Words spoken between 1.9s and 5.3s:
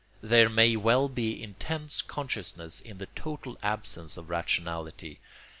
consciousness in the total absence of rationality.